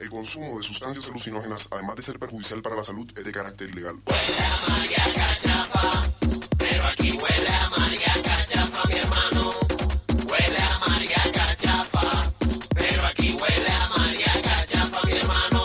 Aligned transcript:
El 0.00 0.08
consumo 0.08 0.56
de 0.56 0.62
sustancias 0.62 1.10
alucinógenas, 1.10 1.68
además 1.70 1.94
de 1.96 2.02
ser 2.02 2.18
perjudicial 2.18 2.62
para 2.62 2.74
la 2.74 2.82
salud, 2.82 3.06
es 3.14 3.22
de 3.22 3.30
carácter 3.30 3.68
ilegal. 3.68 3.96
Pero 6.58 6.84
aquí 6.84 7.10
huele 7.10 7.48
a 7.48 7.68
María 7.68 8.14
Cachafa, 8.24 8.88
mi 8.88 8.94
hermano. 8.94 9.50
Huele 10.26 10.58
a 10.58 10.88
María 10.88 11.22
Cachafa. 11.34 12.32
Pero 12.74 13.06
aquí 13.06 13.36
huele 13.38 13.70
a 13.70 13.88
María 13.98 14.32
Cachafa, 14.42 15.06
mi 15.06 15.12
hermano. 15.12 15.62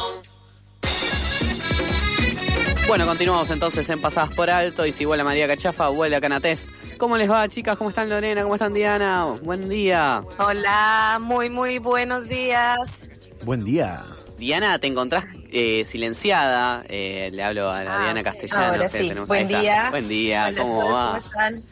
Bueno, 2.90 3.06
continuamos 3.06 3.50
entonces 3.52 3.90
en 3.90 4.02
Pasadas 4.02 4.36
por 4.36 4.50
Alto 4.50 4.86
y 4.86 4.92
si 4.92 5.06
huele 5.06 5.22
a 5.22 5.26
María 5.26 5.48
Cachafa, 5.48 5.90
huele 5.92 6.18
a 6.18 6.22
Canatés. 6.22 6.68
¿Cómo 6.98 7.16
les 7.16 7.32
va, 7.32 7.48
chicas? 7.48 7.78
¿Cómo 7.78 7.90
están 7.90 8.10
Lorena? 8.10 8.44
¿Cómo 8.44 8.56
están 8.56 8.74
Diana? 8.74 9.28
Buen 9.44 9.70
día. 9.70 10.26
Hola, 10.40 11.20
muy, 11.22 11.50
muy 11.50 11.80
buenos 11.80 12.28
días. 12.28 13.08
Buen 13.46 13.64
día. 13.64 14.04
Diana, 14.38 14.78
te 14.80 14.88
encontrás 14.88 15.26
eh, 15.52 15.84
silenciada. 15.86 16.84
Eh, 16.90 17.30
le 17.32 17.44
hablo 17.44 17.70
a 17.70 17.84
la 17.84 17.98
Ah, 18.00 18.04
Diana 18.04 18.24
Castellano. 18.24 18.66
ahora 18.66 18.90
que 18.90 18.90
sí. 19.02 19.08
tenemos 19.10 19.28
Buen 19.28 19.48
día. 19.48 19.90
Buen 19.90 20.08
día, 20.10 20.48
Hola 20.50 20.62
¿cómo 20.62 20.80
todos, 20.80 20.94
va? 20.94 21.06
¿Cómo 21.06 21.18
están? 21.26 21.64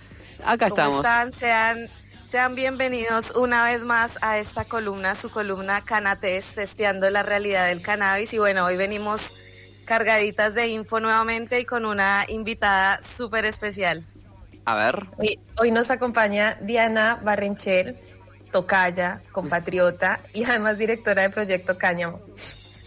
Acá 0.45 0.69
¿Cómo 0.69 0.75
estamos. 0.75 0.95
están? 0.97 1.31
Sean, 1.31 1.89
sean 2.23 2.55
bienvenidos 2.55 3.31
una 3.35 3.65
vez 3.65 3.83
más 3.83 4.17
a 4.21 4.37
esta 4.39 4.63
columna, 4.65 5.15
su 5.15 5.29
columna 5.29 5.81
Canates, 5.81 6.53
testeando 6.53 7.09
la 7.09 7.23
realidad 7.23 7.67
del 7.67 7.81
cannabis. 7.81 8.33
Y 8.33 8.37
bueno, 8.39 8.65
hoy 8.65 8.77
venimos 8.77 9.35
cargaditas 9.85 10.55
de 10.55 10.67
info 10.69 11.01
nuevamente 11.01 11.59
y 11.59 11.65
con 11.65 11.85
una 11.85 12.23
invitada 12.29 13.01
súper 13.03 13.45
especial. 13.45 14.05
A 14.65 14.75
ver. 14.75 15.05
Hoy, 15.17 15.37
hoy 15.57 15.71
nos 15.71 15.89
acompaña 15.91 16.57
Diana 16.61 17.19
Barrenchel, 17.21 17.97
tocaya, 18.53 19.21
compatriota 19.33 20.21
y 20.31 20.45
además 20.45 20.77
directora 20.77 21.23
de 21.23 21.29
Proyecto 21.31 21.77
Cáñamo. 21.77 22.21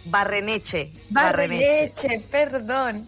Barreneche. 0.05 0.91
Barreneche. 1.11 1.91
Barreneche, 2.01 2.23
perdón. 2.31 3.07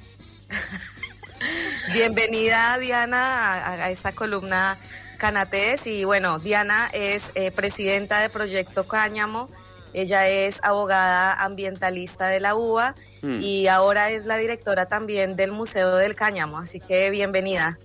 Bienvenida 1.94 2.78
Diana 2.78 3.54
a, 3.66 3.74
a 3.86 3.90
esta 3.90 4.12
columna 4.12 4.78
Canates 5.18 5.88
y 5.88 6.04
bueno, 6.04 6.38
Diana 6.40 6.90
es 6.94 7.32
eh, 7.36 7.52
presidenta 7.52 8.20
de 8.20 8.30
Proyecto 8.30 8.88
Cáñamo, 8.88 9.50
ella 9.94 10.28
es 10.28 10.60
abogada 10.64 11.34
ambientalista 11.34 12.28
de 12.28 12.40
la 12.40 12.56
UBA 12.56 12.96
Mm. 13.22 13.42
y 13.42 13.68
ahora 13.68 14.12
es 14.12 14.26
la 14.26 14.38
directora 14.38 14.86
también 14.86 15.36
del 15.36 15.52
Museo 15.52 15.98
del 15.98 16.16
Cáñamo, 16.16 16.58
así 16.60 16.80
que 16.80 17.10
bienvenida. 17.10 17.78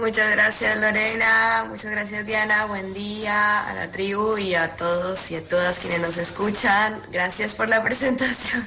Muchas 0.00 0.30
gracias 0.30 0.78
Lorena, 0.78 1.66
muchas 1.68 1.90
gracias 1.90 2.24
Diana, 2.24 2.64
buen 2.64 2.94
día 2.94 3.68
a 3.68 3.74
la 3.74 3.90
tribu 3.92 4.38
y 4.38 4.54
a 4.54 4.74
todos 4.74 5.30
y 5.30 5.36
a 5.36 5.46
todas 5.46 5.78
quienes 5.78 6.00
nos 6.00 6.16
escuchan. 6.16 7.02
Gracias 7.12 7.52
por 7.52 7.68
la 7.68 7.82
presentación. 7.84 8.66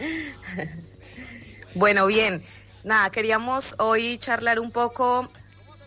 Bueno, 1.74 2.04
bien, 2.04 2.42
nada, 2.84 3.08
queríamos 3.08 3.76
hoy 3.78 4.18
charlar 4.18 4.60
un 4.60 4.72
poco, 4.72 5.30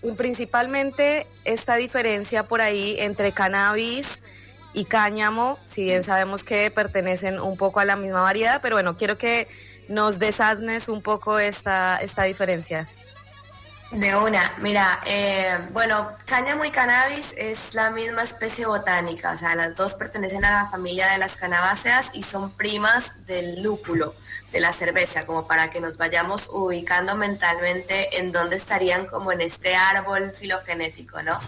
mm, 0.02 0.16
principalmente 0.16 1.28
esta 1.44 1.76
diferencia 1.76 2.42
por 2.42 2.60
ahí 2.60 2.96
entre 2.98 3.34
cannabis 3.34 4.24
y 4.74 4.86
cáñamo, 4.86 5.60
si 5.66 5.84
bien 5.84 6.04
sabemos 6.04 6.44
que 6.44 6.72
pertenecen 6.72 7.40
un 7.40 7.56
poco 7.56 7.82
a 7.82 7.86
la 7.86 7.96
misma 7.96 8.22
variedad, 8.22 8.62
pero 8.64 8.78
bueno, 8.78 8.98
quiero 8.98 9.20
que 9.20 9.48
nos 9.88 10.18
desasnes 10.18 10.90
un 10.90 11.04
poco 11.04 11.38
esta, 11.38 11.98
esta 11.98 12.24
diferencia. 12.24 12.90
De 13.96 14.14
una, 14.14 14.52
mira, 14.58 15.00
eh, 15.06 15.58
bueno, 15.72 16.12
cáñamo 16.26 16.66
y 16.66 16.72
cannabis 16.72 17.34
es 17.38 17.74
la 17.74 17.92
misma 17.92 18.24
especie 18.24 18.66
botánica, 18.66 19.32
o 19.32 19.38
sea, 19.38 19.56
las 19.56 19.74
dos 19.74 19.94
pertenecen 19.94 20.44
a 20.44 20.64
la 20.64 20.70
familia 20.70 21.08
de 21.14 21.18
las 21.18 21.38
canabáceas 21.38 22.12
y 22.14 22.22
son 22.22 22.52
primas 22.52 23.26
del 23.26 23.64
lúpulo, 23.64 24.14
de 24.52 24.60
la 24.60 24.74
cerveza, 24.74 25.26
como 25.26 25.48
para 25.48 25.70
que 25.70 25.80
nos 25.80 25.96
vayamos 25.96 26.50
ubicando 26.50 27.16
mentalmente 27.16 28.20
en 28.20 28.34
dónde 28.34 28.58
estarían 28.58 29.06
como 29.06 29.32
en 29.32 29.40
este 29.40 29.78
árbol 29.78 30.34
filogenético, 30.34 31.24
¿no? 31.24 31.40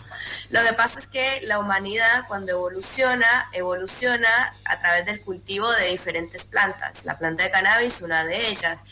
Lo 0.49 0.63
que 0.63 0.71
pasa 0.71 0.99
es 0.99 1.07
que 1.07 1.41
la 1.43 1.59
humanidad 1.59 2.23
cuando 2.29 2.53
evoluciona, 2.53 3.49
evoluciona 3.51 4.53
a 4.63 4.79
través 4.79 5.05
del 5.05 5.19
cultivo 5.19 5.69
de 5.73 5.89
diferentes 5.89 6.45
plantas, 6.45 7.03
la 7.03 7.17
planta 7.17 7.43
de 7.43 7.51
cannabis, 7.51 8.01
una 8.01 8.23
de 8.23 8.47
ellas, 8.47 8.83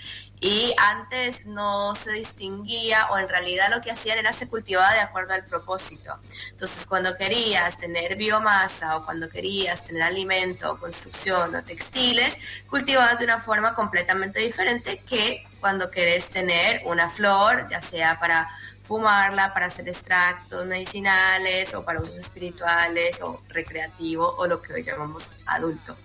y 0.42 0.76
antes 0.78 1.46
no 1.46 1.96
se 1.96 2.12
distinguía 2.12 3.08
o 3.12 3.18
en 3.18 3.30
realidad 3.30 3.70
lo 3.74 3.82
que 3.82 3.92
hacían 3.92 4.20
era 4.20 4.34
se 4.34 4.48
cultivaba 4.48 4.94
de 4.94 5.00
acuerdo 5.00 5.34
al 5.34 5.46
propósito. 5.46 6.20
Entonces 6.52 6.86
cuando 6.86 7.16
querías 7.16 7.78
tener 7.78 8.16
biomasa 8.16 8.98
o 8.98 9.06
cuando 9.06 9.30
querías 9.30 9.84
tener 9.84 10.04
alimento 10.04 10.78
construcción 10.80 11.56
o 11.56 11.64
textiles, 11.64 12.38
cultivabas 12.70 13.20
de 13.20 13.26
una 13.26 13.40
forma 13.40 13.74
completamente 13.74 14.40
diferente 14.40 15.02
que 15.08 15.48
cuando 15.60 15.90
querés 15.90 16.30
tener 16.30 16.82
una 16.86 17.10
flor, 17.10 17.68
ya 17.70 17.82
sea 17.82 18.20
para 18.20 18.50
fumarla, 18.82 19.54
para 19.54 19.66
hacer 19.66 19.88
extractos 19.90 20.66
medicinales 20.66 21.74
o 21.74 21.84
para 21.84 22.02
usos 22.02 22.18
espirituales 22.18 23.20
o 23.22 23.42
recreativo 23.50 24.36
o 24.38 24.46
lo 24.46 24.62
que 24.62 24.74
hoy 24.74 24.84
llamamos 24.84 25.32
adulto. 25.48 25.98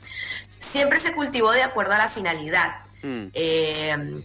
Siempre 0.59 0.99
se 1.01 1.13
cultivó 1.13 1.53
de 1.53 1.63
acuerdo 1.63 1.93
a 1.93 1.99
la 1.99 2.09
finalidad. 2.09 2.90
Mm. 3.03 3.27
Eh, 3.33 4.23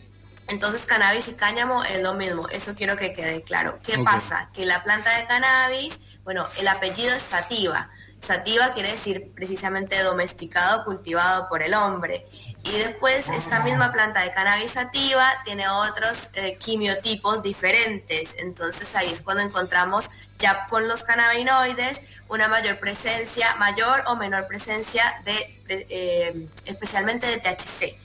entonces 0.48 0.86
cannabis 0.86 1.28
y 1.28 1.34
cáñamo 1.34 1.84
es 1.84 2.02
lo 2.02 2.14
mismo, 2.14 2.48
eso 2.50 2.76
quiero 2.76 2.98
que 2.98 3.14
quede 3.14 3.42
claro. 3.42 3.80
¿Qué 3.84 3.98
pasa? 4.00 4.50
Que 4.54 4.66
la 4.66 4.84
planta 4.84 5.18
de 5.18 5.26
cannabis, 5.26 6.20
bueno, 6.24 6.48
el 6.58 6.68
apellido 6.68 7.16
es 7.16 7.22
sativa. 7.22 7.90
Sativa 8.22 8.74
quiere 8.74 8.92
decir 8.92 9.32
precisamente 9.36 10.02
domesticado, 10.02 10.84
cultivado 10.84 11.48
por 11.48 11.62
el 11.62 11.74
hombre. 11.76 12.26
Y 12.64 12.72
después 12.72 13.28
esta 13.30 13.60
misma 13.62 13.92
planta 13.92 14.22
de 14.22 14.32
cannabis 14.32 14.72
sativa 14.72 15.32
tiene 15.44 15.68
otros 15.68 16.30
eh, 16.34 16.58
quimiotipos 16.58 17.44
diferentes. 17.44 18.36
Entonces 18.40 18.96
ahí 18.96 19.12
es 19.12 19.22
cuando 19.22 19.44
encontramos 19.44 20.10
ya 20.40 20.66
con 20.68 20.88
los 20.88 21.04
cannabinoides 21.04 22.02
una 22.28 22.48
mayor 22.48 22.80
presencia, 22.80 23.56
mayor 23.58 24.04
o 24.08 24.16
menor 24.16 24.48
presencia 24.48 25.22
de, 25.24 25.62
eh, 25.70 26.48
especialmente 26.66 27.28
de 27.28 27.38
THC. 27.38 27.96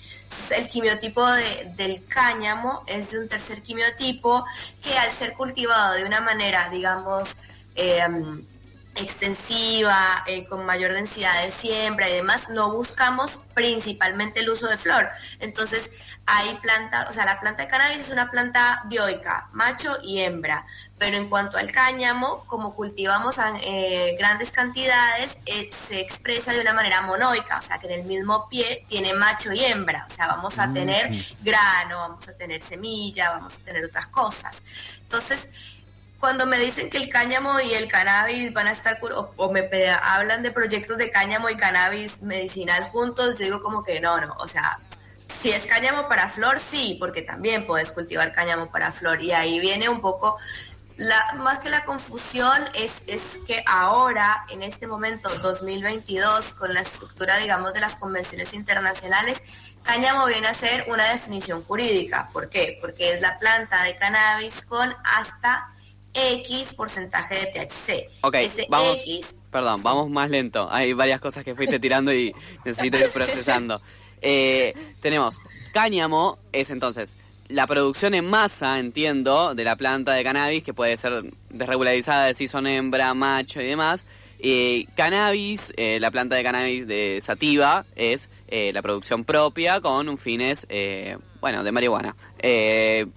El 0.51 0.69
quimiotipo 0.69 1.27
de- 1.27 1.73
del 1.77 2.05
cáñamo 2.07 2.83
es 2.87 3.11
de 3.11 3.19
un 3.19 3.29
tercer 3.29 3.63
quimiotipo 3.63 4.45
que 4.83 4.97
al 4.99 5.11
ser 5.13 5.35
cultivado 5.35 5.95
de 5.95 6.05
una 6.05 6.21
manera, 6.21 6.69
digamos, 6.71 7.39
eh, 7.75 8.01
extensiva, 9.03 10.25
eh, 10.27 10.47
con 10.47 10.65
mayor 10.65 10.93
densidad 10.93 11.43
de 11.45 11.51
siembra 11.51 12.09
y 12.09 12.15
demás, 12.15 12.49
no 12.51 12.73
buscamos 12.73 13.43
principalmente 13.55 14.41
el 14.41 14.51
uso 14.51 14.67
de 14.69 14.77
flor. 14.77 15.09
Entonces, 15.41 16.19
hay 16.27 16.55
planta, 16.59 17.07
o 17.11 17.13
sea, 17.13 17.25
la 17.25 17.41
planta 17.41 17.65
de 17.65 17.69
cannabis 17.69 18.01
es 18.01 18.11
una 18.11 18.31
planta 18.31 18.85
dioica, 18.89 19.49
macho 19.53 19.99
y 20.03 20.21
hembra, 20.21 20.65
pero 20.99 21.17
en 21.17 21.29
cuanto 21.29 21.59
al 21.59 21.73
cáñamo, 21.73 22.45
como 22.47 22.75
cultivamos 22.75 23.39
a 23.39 23.53
eh, 23.63 24.15
grandes 24.19 24.51
cantidades, 24.51 25.39
eh, 25.47 25.71
se 25.89 26.01
expresa 26.01 26.53
de 26.53 26.61
una 26.61 26.73
manera 26.73 27.03
monoica, 27.03 27.59
o 27.59 27.63
sea, 27.63 27.79
que 27.79 27.87
en 27.87 28.01
el 28.01 28.05
mismo 28.05 28.49
pie 28.49 28.85
tiene 28.89 29.13
macho 29.15 29.53
y 29.53 29.65
hembra, 29.65 30.07
o 30.09 30.15
sea, 30.15 30.29
vamos 30.29 30.59
a 30.59 30.73
tener 30.73 31.11
grano, 31.41 31.97
vamos 31.99 32.29
a 32.29 32.37
tener 32.37 32.63
semilla, 32.63 33.31
vamos 33.31 33.57
a 33.57 33.65
tener 33.65 33.85
otras 33.85 34.07
cosas. 34.09 34.63
Entonces, 35.03 35.49
cuando 36.21 36.47
me 36.47 36.59
dicen 36.59 36.91
que 36.91 36.99
el 36.99 37.09
cáñamo 37.09 37.59
y 37.61 37.73
el 37.73 37.89
cannabis 37.89 38.53
van 38.53 38.69
a 38.69 38.73
estar, 38.73 39.01
o, 39.03 39.53
me 39.53 39.69
hablan 39.91 40.43
de 40.43 40.53
proyectos 40.53 40.99
de 40.99 41.11
cáñamo 41.11 41.49
y 41.49 41.57
cannabis 41.57 42.21
medicinal 42.21 42.85
juntos, 42.85 43.39
yo 43.39 43.47
digo 43.47 43.63
como 43.63 43.83
que 43.83 44.01
no, 44.01 44.21
no, 44.21 44.37
o 44.39 44.47
sea, 44.47 44.79
si 45.27 45.51
es 45.51 45.67
cáñamo 45.67 46.09
para 46.09 46.29
flor, 46.29 46.61
sí, 46.61 46.97
porque 47.01 47.23
también 47.23 47.67
puedes 47.67 47.93
cultivar 47.93 48.33
cáñamo 48.33 48.71
para 48.71 48.93
flor. 48.93 49.23
Y 49.23 49.33
ahí 49.33 49.59
viene 49.61 49.89
un 49.89 50.03
poco, 50.03 50.37
más 51.37 51.61
que 51.61 51.71
la 51.71 51.85
confusión, 51.87 52.69
es, 52.75 53.03
es 53.07 53.23
que 53.47 53.65
ahora, 53.67 54.45
en 54.51 54.63
este 54.63 54.87
momento, 54.87 55.31
2022, 55.43 56.55
con 56.55 56.75
la 56.75 56.81
estructura, 56.81 57.39
digamos, 57.39 57.73
de 57.73 57.81
las 57.81 57.95
convenciones 57.95 58.53
internacionales, 58.53 59.43
cáñamo 59.83 60.27
viene 60.27 60.49
a 60.49 60.55
ser 60.55 60.85
una 60.89 61.09
definición 61.09 61.65
jurídica. 61.65 62.29
¿Por 62.31 62.51
qué? 62.51 62.77
Porque 62.79 63.15
es 63.15 63.23
la 63.23 63.39
planta 63.39 63.83
de 63.85 63.97
cannabis 63.97 64.67
con 64.67 64.95
hasta 65.05 65.70
X 66.15 66.75
porcentaje 66.75 67.35
de 67.35 67.47
THC. 67.47 68.11
Ok, 68.23 68.35
Ese 68.35 68.67
vamos. 68.69 68.99
X 69.05 69.37
Perdón, 69.51 69.83
vamos 69.83 70.11
más 70.11 70.31
lento. 70.31 70.69
Hay 70.71 70.93
varias 70.93 71.21
cosas 71.21 71.45
que 71.45 71.55
fuiste 71.55 71.79
tirando 71.79 72.13
y 72.13 72.33
necesito 72.65 72.99
ir 72.99 73.11
procesando. 73.11 73.81
Eh, 74.23 74.75
tenemos 75.01 75.39
cáñamo, 75.73 76.39
es 76.53 76.69
entonces 76.69 77.17
la 77.51 77.67
producción 77.67 78.15
en 78.15 78.27
masa, 78.27 78.79
entiendo, 78.79 79.55
de 79.55 79.65
la 79.65 79.77
planta 79.77 80.13
de 80.13 80.23
cannabis, 80.23 80.63
que 80.63 80.73
puede 80.73 80.97
ser 80.97 81.25
desregularizada 81.49 82.27
de 82.27 82.35
si 82.35 82.47
son 82.49 82.67
hembra, 82.67 83.13
macho 83.13 83.61
y 83.61 83.67
demás. 83.67 84.07
Eh, 84.39 84.87
cannabis, 84.95 85.73
eh, 85.77 85.99
la 86.01 86.11
planta 86.11 86.37
de 86.37 86.45
cannabis 86.45 86.87
de 86.87 87.19
sativa, 87.21 87.85
es 87.97 88.31
eh, 88.49 88.73
la 88.73 88.83
producción 88.83 89.25
propia 89.25 89.81
con 89.81 90.09
un 90.09 90.17
fines, 90.17 90.67
bueno, 91.41 91.65
de 91.65 91.73
marihuana. 91.73 92.15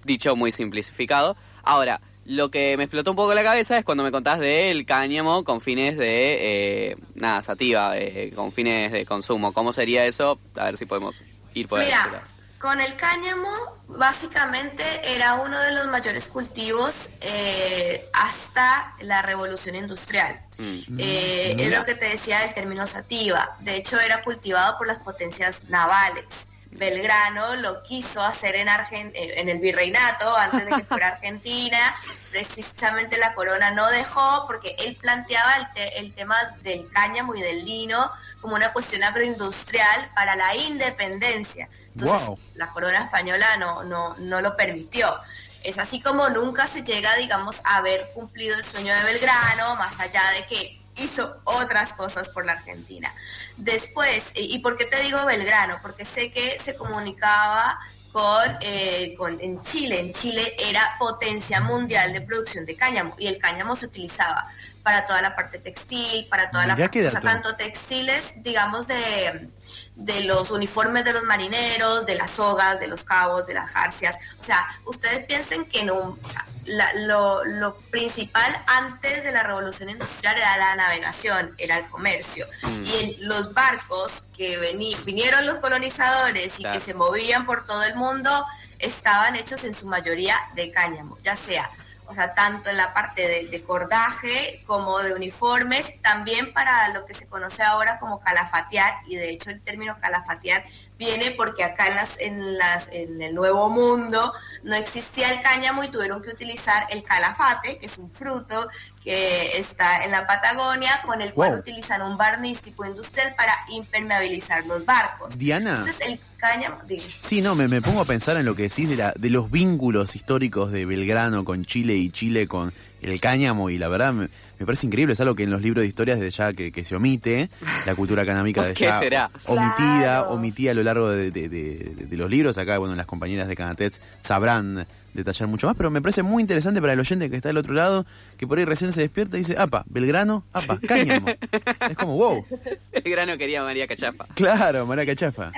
Dicho 0.04 0.34
muy 0.36 0.50
simplificado. 0.52 1.36
Ahora, 1.62 2.00
Lo 2.26 2.50
que 2.50 2.76
me 2.76 2.84
explotó 2.84 3.10
un 3.10 3.16
poco 3.16 3.34
la 3.34 3.42
cabeza 3.42 3.76
es 3.78 3.84
cuando 3.84 4.02
me 4.02 4.10
contás 4.10 4.38
del 4.38 4.86
cáñamo 4.86 5.44
con 5.44 5.60
fines 5.60 5.96
de, 5.96 6.90
eh, 6.90 6.96
nada, 7.14 7.42
sativa, 7.42 7.98
eh, 7.98 8.32
con 8.34 8.52
fines 8.52 8.92
de 8.92 9.04
consumo. 9.04 9.52
¿Cómo 9.52 9.72
sería 9.72 10.06
eso? 10.06 10.38
A 10.56 10.64
ver 10.64 10.76
si 10.76 10.86
podemos 10.86 11.22
ir 11.52 11.68
por 11.68 11.80
ahí. 11.80 11.86
Mira, 11.86 12.22
con 12.64 12.80
el 12.80 12.96
cáñamo 12.96 13.50
básicamente 13.88 14.82
era 15.04 15.34
uno 15.34 15.60
de 15.60 15.72
los 15.72 15.86
mayores 15.88 16.28
cultivos 16.28 17.10
eh, 17.20 18.08
hasta 18.14 18.94
la 19.00 19.20
revolución 19.20 19.76
industrial. 19.76 20.40
Mm. 20.56 20.98
Eh, 20.98 21.56
es 21.58 21.78
lo 21.78 21.84
que 21.84 21.94
te 21.94 22.06
decía 22.06 22.40
del 22.40 22.54
término 22.54 22.86
sativa. 22.86 23.54
De 23.60 23.76
hecho, 23.76 24.00
era 24.00 24.22
cultivado 24.22 24.78
por 24.78 24.86
las 24.86 24.98
potencias 25.00 25.64
navales. 25.64 26.48
Belgrano 26.74 27.54
lo 27.56 27.82
quiso 27.82 28.22
hacer 28.22 28.56
en, 28.56 28.68
Argen- 28.68 29.12
eh, 29.14 29.34
en 29.36 29.48
el 29.48 29.58
virreinato 29.58 30.36
antes 30.36 30.64
de 30.66 30.72
que 30.76 30.84
fuera 30.84 31.08
Argentina. 31.14 31.94
Precisamente 32.30 33.16
la 33.16 33.32
corona 33.34 33.70
no 33.70 33.86
dejó 33.88 34.44
porque 34.46 34.74
él 34.78 34.96
planteaba 35.00 35.54
el, 35.56 35.72
te- 35.72 35.98
el 36.00 36.12
tema 36.12 36.36
del 36.62 36.90
cáñamo 36.90 37.34
y 37.34 37.40
del 37.42 37.64
lino 37.64 38.10
como 38.40 38.56
una 38.56 38.72
cuestión 38.72 39.02
agroindustrial 39.04 40.10
para 40.14 40.34
la 40.36 40.54
independencia. 40.56 41.68
Entonces, 41.96 42.26
Wow. 42.26 42.38
la 42.54 42.68
corona 42.70 43.02
española 43.04 43.56
no, 43.58 43.84
no, 43.84 44.14
no 44.18 44.40
lo 44.40 44.56
permitió. 44.56 45.14
Es 45.62 45.78
así 45.78 46.00
como 46.02 46.28
nunca 46.28 46.66
se 46.66 46.82
llega, 46.82 47.14
digamos, 47.14 47.60
a 47.64 47.76
haber 47.76 48.10
cumplido 48.12 48.56
el 48.58 48.64
sueño 48.64 48.94
de 48.94 49.02
Belgrano, 49.04 49.76
más 49.76 49.98
allá 50.00 50.22
de 50.36 50.44
que 50.46 50.83
hizo 50.96 51.40
otras 51.44 51.92
cosas 51.92 52.28
por 52.28 52.46
la 52.46 52.52
Argentina. 52.52 53.12
Después, 53.56 54.30
¿y 54.34 54.58
por 54.60 54.76
qué 54.76 54.84
te 54.84 55.02
digo 55.02 55.24
Belgrano? 55.26 55.78
Porque 55.82 56.04
sé 56.04 56.30
que 56.30 56.58
se 56.58 56.76
comunicaba 56.76 57.78
con, 58.12 58.58
eh, 58.60 59.12
con 59.18 59.40
en 59.40 59.60
Chile. 59.64 59.98
En 59.98 60.12
Chile 60.12 60.54
era 60.56 60.94
potencia 61.00 61.60
mundial 61.60 62.12
de 62.12 62.20
producción 62.20 62.64
de 62.64 62.76
cáñamo 62.76 63.16
y 63.18 63.26
el 63.26 63.38
cáñamo 63.38 63.74
se 63.74 63.86
utilizaba 63.86 64.46
para 64.84 65.04
toda 65.04 65.20
la 65.20 65.34
parte 65.34 65.58
textil, 65.58 66.28
para 66.28 66.48
toda 66.50 66.66
la 66.66 66.76
Mirá 66.76 66.86
parte, 66.86 67.08
o 67.08 67.10
sea, 67.10 67.20
tanto 67.20 67.56
textiles, 67.56 68.34
digamos, 68.42 68.86
de, 68.86 69.48
de 69.96 70.22
los 70.24 70.50
uniformes 70.50 71.04
de 71.04 71.12
los 71.12 71.22
marineros, 71.22 72.04
de 72.04 72.16
las 72.16 72.32
sogas, 72.32 72.80
de 72.80 72.88
los 72.88 73.04
cabos, 73.04 73.46
de 73.46 73.54
las 73.54 73.70
jarcias. 73.70 74.16
O 74.40 74.42
sea, 74.42 74.66
ustedes 74.86 75.24
piensen 75.24 75.66
que 75.66 75.84
no, 75.84 75.94
o 75.96 76.18
sea, 76.28 76.44
la- 76.64 76.92
lo, 77.06 77.44
lo 77.44 77.76
principal 77.76 78.64
antes 78.66 79.22
de 79.22 79.30
la 79.30 79.44
revolución 79.44 79.90
industrial 79.90 80.36
era 80.36 80.56
la 80.56 80.74
navegación, 80.76 81.54
era 81.58 81.78
el 81.78 81.88
comercio. 81.90 82.44
Mm. 82.62 82.84
Y 82.86 83.16
los 83.20 83.54
barcos 83.54 84.24
que 84.36 84.58
vinieron 85.06 85.46
los 85.46 85.58
colonizadores 85.58 86.54
y 86.58 86.62
Claro. 86.62 86.78
que 86.78 86.84
se 86.84 86.94
movían 86.94 87.46
por 87.46 87.64
todo 87.64 87.84
el 87.84 87.94
mundo, 87.94 88.44
estaban 88.80 89.36
hechos 89.36 89.62
en 89.64 89.74
su 89.74 89.86
mayoría 89.86 90.36
de 90.54 90.72
cáñamo, 90.72 91.16
ya 91.22 91.36
sea 91.36 91.70
o 92.06 92.14
sea, 92.14 92.34
tanto 92.34 92.70
en 92.70 92.76
la 92.76 92.92
parte 92.92 93.46
de, 93.50 93.62
cordaje 93.62 94.62
como 94.66 94.98
de 95.00 95.14
uniformes, 95.14 96.00
también 96.02 96.52
para 96.52 96.88
lo 96.90 97.06
que 97.06 97.14
se 97.14 97.26
conoce 97.26 97.62
ahora 97.62 97.98
como 97.98 98.20
calafatear, 98.20 98.94
y 99.06 99.16
de 99.16 99.30
hecho 99.30 99.50
el 99.50 99.62
término 99.62 99.98
calafatear 99.98 100.64
viene 100.98 101.32
porque 101.32 101.64
acá 101.64 101.88
en, 101.88 101.96
las, 101.96 102.20
en, 102.20 102.58
las, 102.58 102.88
en 102.88 103.20
el 103.20 103.34
Nuevo 103.34 103.68
Mundo 103.68 104.32
no 104.62 104.74
existía 104.76 105.32
el 105.32 105.42
cáñamo 105.42 105.82
y 105.82 105.88
tuvieron 105.88 106.22
que 106.22 106.30
utilizar 106.30 106.86
el 106.90 107.02
calafate, 107.02 107.78
que 107.78 107.86
es 107.86 107.98
un 107.98 108.10
fruto 108.10 108.68
que 109.04 109.58
está 109.58 110.02
en 110.04 110.10
la 110.10 110.26
Patagonia, 110.26 111.02
con 111.04 111.20
el 111.20 111.32
cual 111.34 111.50
Wow. 111.50 111.58
utilizan 111.60 112.00
un 112.02 112.16
barniz 112.16 112.62
tipo 112.62 112.84
industrial 112.86 113.34
para 113.36 113.52
impermeabilizar 113.68 114.64
los 114.66 114.84
barcos. 114.86 115.38
Diana. 115.38 115.76
Entonces 115.78 115.96
el 116.08 116.20
cáñamo. 116.38 116.78
Sí, 117.18 117.42
no, 117.42 117.54
me, 117.54 117.68
me 117.68 117.82
pongo 117.82 118.00
a 118.00 118.04
pensar 118.04 118.36
en 118.36 118.44
lo 118.46 118.54
que 118.54 118.64
decís 118.64 118.88
de, 118.88 118.96
la, 118.96 119.12
de 119.16 119.30
los 119.30 119.50
vínculos 119.50 120.16
históricos 120.16 120.72
de 120.72 120.86
Belgrano 120.86 121.44
con 121.44 121.64
Chile 121.64 121.94
y 121.94 122.10
Chile 122.10 122.48
con 122.48 122.72
el 123.02 123.20
cáñamo 123.20 123.68
y 123.70 123.76
la 123.78 123.88
verdad 123.88 124.12
me, 124.14 124.28
me 124.64 124.66
parece 124.66 124.86
increíble, 124.86 125.12
es 125.12 125.20
algo 125.20 125.34
que 125.34 125.42
en 125.42 125.50
los 125.50 125.60
libros 125.60 125.82
de 125.82 125.88
historias 125.88 126.18
desde 126.18 126.30
ya 126.30 126.52
que, 126.54 126.72
que 126.72 126.84
se 126.84 126.96
omite, 126.96 127.50
la 127.86 127.94
cultura 127.94 128.24
canábica 128.24 128.60
¿Por 128.62 128.68
de 128.68 128.74
qué 128.74 128.84
ya 128.86 128.98
será? 128.98 129.30
omitida, 129.46 130.00
Claro. 130.20 130.30
omitida 130.30 130.70
a 130.70 130.74
lo 130.74 130.82
largo 130.82 131.10
de, 131.10 131.30
de- 131.30 131.48
de- 131.48 131.94
de 132.06 132.16
los 132.16 132.30
libros, 132.30 132.56
acá 132.58 132.78
bueno 132.78 132.94
las 132.96 133.06
compañeras 133.06 133.46
de 133.48 133.56
Canatets 133.56 134.00
sabrán 134.22 134.86
detallar 135.12 135.48
mucho 135.48 135.68
más, 135.68 135.76
pero 135.76 135.90
me 135.90 136.02
parece 136.02 136.24
muy 136.24 136.40
interesante 136.42 136.80
para 136.80 136.92
el 136.94 136.98
oyente 136.98 137.30
que 137.30 137.36
está 137.36 137.48
del 137.50 137.58
otro 137.58 137.72
lado, 137.72 138.04
que 138.36 138.48
por 138.48 138.58
ahí 138.58 138.64
recién 138.64 138.90
se 138.90 139.00
despierta 139.02 139.36
y 139.36 139.40
dice, 139.40 139.54
apa, 139.56 139.84
Belgrano, 139.86 140.44
apa, 140.52 140.76
cáñamo. 140.88 141.28
es 141.88 141.96
como, 141.96 142.16
wow, 142.16 142.44
El 142.90 143.02
grano 143.04 143.38
quería 143.38 143.62
María 143.62 143.86
Cachafa. 143.86 144.24
claro, 144.34 144.86
maraca 144.86 145.14
chafa. 145.14 145.52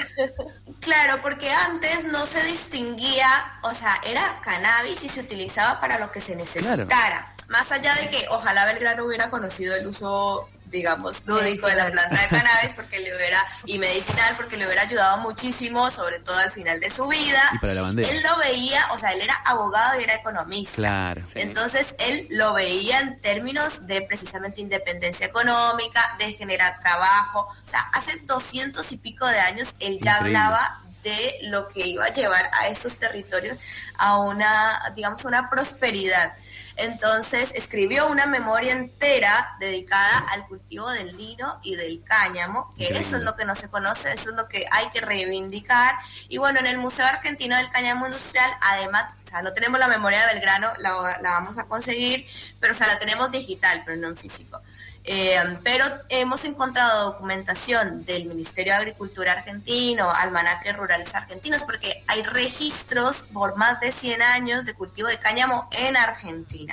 Claro, 0.80 1.20
porque 1.22 1.50
antes 1.50 2.04
no 2.12 2.26
se 2.26 2.42
distinguía, 2.44 3.28
o 3.62 3.72
sea, 3.74 3.98
era 4.06 4.40
cannabis 4.42 5.02
y 5.04 5.08
se 5.08 5.20
utilizaba 5.22 5.80
para 5.80 5.98
lo 5.98 6.10
que 6.12 6.20
se 6.20 6.36
necesitara. 6.36 7.32
Más 7.48 7.70
allá 7.70 7.94
de 7.94 8.10
que 8.10 8.26
ojalá 8.31 8.64
Belgrano 8.66 9.04
hubiera 9.04 9.31
conocido 9.31 9.75
el 9.76 9.87
uso, 9.87 10.48
digamos, 10.66 11.25
lúdico 11.26 11.69
de 11.69 11.76
la 11.76 11.90
planta 11.90 12.20
de 12.20 12.28
cannabis 12.28 12.72
porque 12.76 12.98
le 12.98 13.14
hubiera, 13.16 13.46
y 13.66 13.78
medicinal 13.78 14.34
porque 14.37 14.56
le 14.56 14.66
hubiera 14.66 14.82
ayudado 14.82 15.19
muchísimo, 15.19 15.90
sobre 15.90 16.19
todo 16.20 16.37
al 16.38 16.50
final 16.50 16.81
de 16.81 16.90
su 16.90 17.06
vida. 17.06 17.43
Y 17.54 17.58
para 17.58 17.75
la 17.75 17.82
bandera. 17.82 18.08
Él 18.08 18.22
lo 18.22 18.37
veía, 18.38 18.87
o 18.93 18.98
sea, 18.98 19.12
él 19.12 19.20
era 19.20 19.34
abogado 19.44 20.00
y 20.00 20.04
era 20.04 20.14
economista. 20.16 20.75
Claro. 20.75 21.22
Sí. 21.26 21.40
Entonces 21.40 21.94
él 21.98 22.26
lo 22.31 22.52
veía 22.54 22.98
en 22.98 23.20
términos 23.20 23.87
de 23.87 24.02
precisamente 24.02 24.60
independencia 24.60 25.26
económica, 25.26 26.16
de 26.19 26.32
generar 26.32 26.81
trabajo. 26.81 27.49
O 27.64 27.70
sea, 27.70 27.81
hace 27.92 28.20
doscientos 28.25 28.90
y 28.92 28.96
pico 28.96 29.26
de 29.26 29.38
años 29.38 29.76
él 29.78 29.99
ya 30.02 30.16
Increíble. 30.16 30.38
hablaba 30.38 30.82
de 31.06 31.38
lo 31.42 31.69
que 31.69 31.87
iba 31.87 32.04
a 32.04 32.12
llevar 32.12 32.50
a 32.52 32.66
estos 32.66 32.99
territorios 32.99 33.56
a 33.96 34.19
una, 34.19 34.92
digamos, 34.96 35.25
una 35.25 35.49
prosperidad. 35.49 36.34
Entonces 36.76 37.52
escribió 37.55 38.06
una 38.08 38.26
memoria 38.26 38.73
entera 38.73 39.56
dedicada 39.58 40.26
al 40.31 40.46
cultivo 40.46 40.90
del 40.90 41.17
lino 41.17 41.58
y 41.62 41.75
del 41.75 42.02
cáñamo, 42.05 42.70
que 42.76 42.84
Increíble. 42.84 43.00
eso 43.00 43.17
es 43.17 43.23
lo 43.23 43.34
que 43.34 43.44
no 43.44 43.55
se 43.55 43.70
conoce, 43.70 44.12
eso 44.12 44.31
es 44.31 44.37
lo 44.37 44.46
que 44.46 44.67
hay 44.70 44.90
que 44.90 45.00
reivindicar. 45.00 45.94
Y 46.28 46.38
bueno, 46.38 46.61
en 46.61 46.67
el 46.67 46.78
Museo 46.78 47.06
Argentino 47.06 47.56
del 47.56 47.70
Cáñamo 47.70 48.06
Industrial, 48.06 48.50
además, 48.61 49.14
o 49.25 49.28
sea, 49.28 49.43
no 49.43 49.52
tenemos 49.52 49.81
la 49.81 49.88
memoria 49.88 50.20
de 50.26 50.34
Belgrano, 50.34 50.73
la, 50.78 51.19
la 51.20 51.31
vamos 51.31 51.56
a 51.58 51.64
conseguir, 51.64 52.26
pero 52.61 52.73
o 52.73 52.76
sea, 52.76 52.87
la 52.87 52.99
tenemos 52.99 53.31
digital, 53.31 53.82
pero 53.84 53.96
no 53.96 54.08
en 54.08 54.17
físico. 54.17 54.61
Eh, 55.08 55.38
pero 55.62 55.84
hemos 56.08 56.44
encontrado 56.44 57.12
documentación 57.12 58.05
del 58.05 58.25
Ministerio 58.25 58.73
de 58.73 58.78
Agricultura 58.78 59.32
argentino, 59.32 60.11
almanaques 60.11 60.76
rurales 60.76 61.14
argentinos, 61.14 61.62
porque 61.62 62.02
hay 62.08 62.23
registros 62.23 63.28
por 63.32 63.56
más 63.56 63.78
de 63.78 63.93
100 63.93 64.20
años 64.20 64.64
de 64.64 64.75
cultivo 64.75 65.06
de 65.06 65.20
cáñamo 65.20 65.69
en 65.70 65.96
Argentina, 65.96 66.65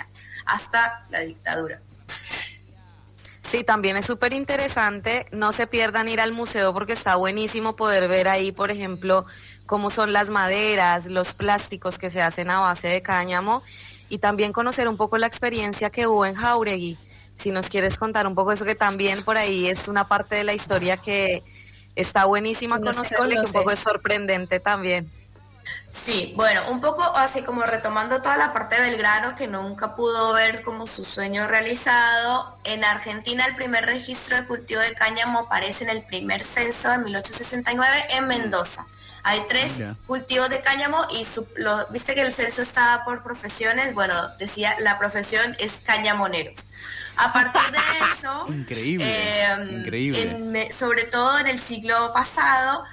hasta 0.46 1.06
la 1.10 1.20
dictadura. 1.20 1.82
Sí, 3.42 3.64
también 3.64 3.98
es 3.98 4.06
súper 4.06 4.34
interesante. 4.34 5.28
No 5.32 5.52
se 5.52 5.68
pierdan 5.68 6.10
ir 6.10 6.20
al 6.22 6.32
museo 6.32 6.74
porque 6.74 6.94
está 6.94 7.16
buenísimo 7.18 7.76
poder 7.76 8.08
ver 8.08 8.28
ahí, 8.28 8.52
por 8.52 8.72
ejemplo, 8.72 9.26
cómo 9.66 9.90
son 9.90 10.12
las 10.12 10.30
maderas, 10.30 11.06
los 11.06 11.34
plásticos 11.34 12.00
que 12.00 12.10
se 12.10 12.22
hacen 12.22 12.50
a 12.50 12.60
base 12.60 12.88
de 12.88 13.02
cáñamo 13.02 13.62
y 14.10 14.18
también 14.18 14.54
conocer 14.54 14.88
un 14.88 14.98
poco 14.98 15.18
la 15.18 15.28
experiencia 15.28 15.90
que 15.90 16.08
hubo 16.08 16.26
en 16.26 16.36
Jauregui. 16.36 16.98
Si 17.36 17.52
nos 17.52 17.70
quieres 17.70 17.98
contar 17.98 18.28
un 18.28 18.36
poco 18.36 18.52
eso 18.52 18.66
que 18.66 18.76
también 18.76 19.24
por 19.24 19.38
ahí 19.38 19.68
es 19.68 19.88
una 19.88 20.08
parte 20.08 20.36
de 20.36 20.44
la 20.44 20.54
historia 20.54 20.98
que 20.98 21.44
está 21.96 22.26
buenísima 22.26 22.78
No 22.78 22.88
conocerle, 22.88 23.36
que 23.36 23.42
un 23.42 23.54
poco 23.54 23.72
es 23.72 23.80
sorprendente 23.80 24.60
también. 24.60 25.12
Sí, 25.92 26.34
bueno, 26.36 26.62
un 26.70 26.82
poco 26.82 27.02
así 27.16 27.44
como 27.44 27.64
retomando 27.64 28.22
toda 28.22 28.36
la 28.36 28.52
parte 28.52 28.76
de 28.76 28.82
Belgrano 28.82 29.36
que 29.36 29.48
nunca 29.48 29.96
pudo 29.96 30.34
ver 30.34 30.62
como 30.64 30.86
su 30.88 31.06
sueño 31.06 31.48
realizado. 31.48 32.58
En 32.64 32.84
Argentina 32.84 33.46
el 33.46 33.56
primer 33.56 33.86
registro 33.86 34.36
de 34.38 34.46
cultivo 34.48 34.82
de 34.82 34.94
cáñamo 34.94 35.40
aparece 35.40 35.84
en 35.86 35.92
el 35.92 36.04
primer 36.04 36.44
censo 36.44 36.90
de 36.90 36.98
1869 37.00 38.08
en 38.10 38.28
Mendoza. 38.28 38.86
Hay 39.26 39.46
tres 39.48 39.78
Mira. 39.78 39.96
cultivos 40.06 40.50
de 40.50 40.60
cáñamo 40.62 41.06
y 41.12 41.24
su- 41.24 41.48
lo- 41.56 41.88
viste 41.88 42.14
que 42.14 42.22
el 42.22 42.34
censo 42.34 42.62
estaba 42.64 43.06
por 43.06 43.24
profesiones. 43.24 43.94
Bueno, 43.94 44.14
decía 44.38 44.76
la 44.80 45.00
profesión 45.00 45.56
es 45.60 45.80
cañamoneros. 45.86 46.68
A 47.16 47.32
partir 47.32 47.62
de 47.72 47.78
eso, 48.18 48.46
Increíble, 48.50 49.06
eh, 49.08 49.56
increíble. 49.70 50.22
en 50.24 50.74
sobre 50.74 51.04
todo 51.06 51.40
en 51.40 51.48
el 51.48 51.62
siglo 51.62 52.12
pasado, 52.12 52.84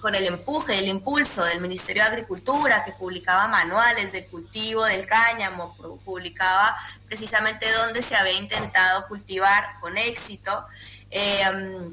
con 0.00 0.14
el 0.14 0.26
empuje, 0.26 0.78
el 0.78 0.88
impulso 0.88 1.44
del 1.44 1.60
Ministerio 1.60 2.02
de 2.04 2.08
Agricultura, 2.10 2.84
que 2.84 2.92
publicaba 2.92 3.48
manuales 3.48 4.12
del 4.12 4.26
cultivo 4.26 4.84
del 4.84 5.06
cáñamo, 5.06 5.74
pu- 5.76 5.98
publicaba 6.00 6.76
precisamente 7.06 7.70
dónde 7.72 8.00
se 8.02 8.16
había 8.16 8.32
intentado 8.38 9.06
cultivar 9.08 9.78
con 9.80 9.96
éxito. 9.98 10.66
eh, 11.10 11.92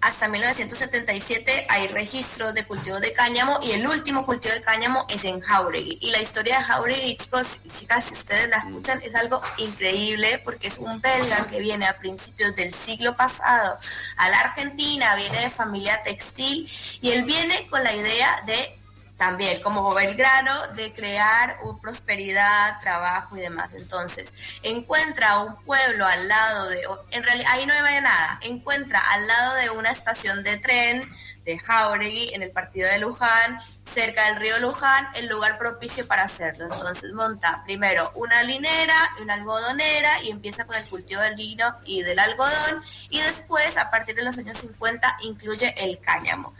hasta 0.00 0.28
1977 0.28 1.66
hay 1.68 1.88
registros 1.88 2.54
de 2.54 2.64
cultivo 2.64 3.00
de 3.00 3.12
cáñamo 3.12 3.58
y 3.62 3.72
el 3.72 3.86
último 3.86 4.24
cultivo 4.24 4.54
de 4.54 4.60
cáñamo 4.60 5.04
es 5.08 5.24
en 5.24 5.40
Jauregui. 5.40 5.98
Y 6.00 6.10
la 6.12 6.22
historia 6.22 6.58
de 6.58 6.64
Jauregui, 6.64 7.16
chicos 7.16 7.60
y 7.64 7.68
chicas, 7.68 8.04
si 8.04 8.14
ustedes 8.14 8.48
la 8.48 8.58
escuchan, 8.58 9.02
es 9.02 9.14
algo 9.16 9.40
increíble 9.56 10.40
porque 10.44 10.68
es 10.68 10.78
un 10.78 11.00
belga 11.00 11.46
que 11.50 11.58
viene 11.58 11.86
a 11.86 11.98
principios 11.98 12.54
del 12.54 12.72
siglo 12.72 13.16
pasado 13.16 13.76
a 14.16 14.28
la 14.30 14.40
Argentina, 14.40 15.16
viene 15.16 15.40
de 15.40 15.50
familia 15.50 16.00
textil 16.04 16.70
y 17.00 17.10
él 17.10 17.24
viene 17.24 17.66
con 17.68 17.82
la 17.82 17.94
idea 17.94 18.42
de 18.46 18.77
también 19.18 19.60
como 19.62 19.92
Belgrano, 19.92 20.68
de 20.68 20.92
crear 20.92 21.58
prosperidad, 21.82 22.80
trabajo 22.80 23.36
y 23.36 23.40
demás. 23.40 23.70
Entonces, 23.74 24.32
encuentra 24.62 25.40
un 25.40 25.56
pueblo 25.64 26.06
al 26.06 26.28
lado 26.28 26.68
de, 26.70 26.82
en 27.10 27.22
realidad 27.22 27.50
ahí 27.52 27.66
no 27.66 27.74
hay 27.74 28.00
nada, 28.00 28.38
encuentra 28.42 29.00
al 29.10 29.26
lado 29.26 29.54
de 29.56 29.70
una 29.70 29.90
estación 29.90 30.42
de 30.42 30.56
tren 30.58 31.02
de 31.44 31.58
Jauregui 31.58 32.34
en 32.34 32.42
el 32.42 32.50
partido 32.50 32.90
de 32.90 32.98
Luján, 32.98 33.58
cerca 33.82 34.26
del 34.26 34.36
río 34.36 34.58
Luján, 34.58 35.08
el 35.14 35.26
lugar 35.26 35.56
propicio 35.56 36.06
para 36.06 36.24
hacerlo. 36.24 36.66
Entonces 36.70 37.10
monta 37.12 37.62
primero 37.64 38.12
una 38.14 38.42
linera 38.42 39.10
y 39.18 39.22
una 39.22 39.34
algodonera 39.34 40.22
y 40.22 40.30
empieza 40.30 40.66
con 40.66 40.76
el 40.76 40.84
cultivo 40.84 41.22
del 41.22 41.36
lino 41.36 41.74
y 41.86 42.02
del 42.02 42.18
algodón 42.18 42.82
y 43.08 43.20
después, 43.20 43.78
a 43.78 43.90
partir 43.90 44.14
de 44.14 44.24
los 44.24 44.36
años 44.36 44.58
50, 44.58 45.16
incluye 45.22 45.74
el 45.78 45.98
cáñamo 46.00 46.54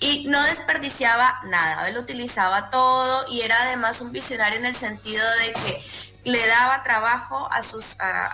y 0.00 0.26
no 0.28 0.42
desperdiciaba 0.44 1.40
nada, 1.44 1.88
él 1.88 1.98
utilizaba 1.98 2.70
todo 2.70 3.26
y 3.30 3.42
era 3.42 3.60
además 3.62 4.00
un 4.00 4.12
visionario 4.12 4.58
en 4.58 4.66
el 4.66 4.74
sentido 4.74 5.24
de 5.44 5.52
que 5.52 5.84
le 6.24 6.46
daba 6.46 6.82
trabajo 6.82 7.50
a 7.50 7.62
sus 7.62 7.98
a, 7.98 8.26